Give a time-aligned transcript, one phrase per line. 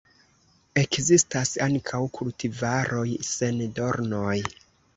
[0.83, 4.37] Ekzistas ankaŭ kultivaroj sen dornoj.